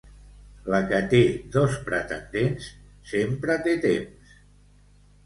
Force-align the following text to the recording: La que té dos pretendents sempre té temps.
La 0.73 0.77
que 0.91 1.01
té 1.11 1.19
dos 1.55 1.75
pretendents 1.89 2.71
sempre 3.11 3.59
té 3.69 3.77
temps. 3.85 4.33